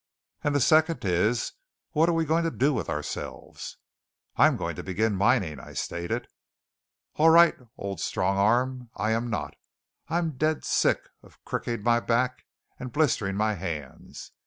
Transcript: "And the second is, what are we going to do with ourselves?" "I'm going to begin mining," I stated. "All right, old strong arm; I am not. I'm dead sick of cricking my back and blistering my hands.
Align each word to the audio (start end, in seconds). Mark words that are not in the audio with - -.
"And 0.43 0.55
the 0.55 0.59
second 0.59 1.05
is, 1.05 1.51
what 1.91 2.09
are 2.09 2.13
we 2.13 2.25
going 2.25 2.43
to 2.43 2.49
do 2.49 2.73
with 2.73 2.89
ourselves?" 2.89 3.77
"I'm 4.35 4.57
going 4.57 4.75
to 4.77 4.83
begin 4.83 5.15
mining," 5.15 5.59
I 5.59 5.73
stated. 5.73 6.27
"All 7.17 7.29
right, 7.29 7.55
old 7.77 8.01
strong 8.01 8.35
arm; 8.35 8.89
I 8.95 9.11
am 9.11 9.29
not. 9.29 9.53
I'm 10.07 10.37
dead 10.37 10.65
sick 10.65 11.03
of 11.21 11.37
cricking 11.45 11.83
my 11.83 11.99
back 11.99 12.45
and 12.79 12.91
blistering 12.91 13.35
my 13.35 13.53
hands. 13.53 14.31